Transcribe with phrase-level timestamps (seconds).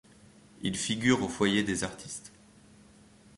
[0.63, 2.31] Il figure au foyer des artistes.